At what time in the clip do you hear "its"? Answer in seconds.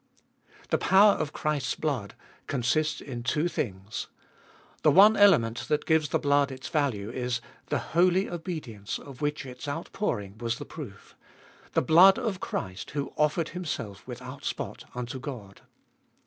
6.51-6.69, 9.45-9.67